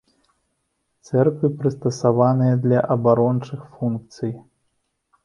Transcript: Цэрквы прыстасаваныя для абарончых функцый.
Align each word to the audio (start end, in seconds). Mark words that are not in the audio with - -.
Цэрквы 1.07 1.47
прыстасаваныя 1.59 2.55
для 2.63 2.79
абарончых 2.97 3.61
функцый. 3.75 4.33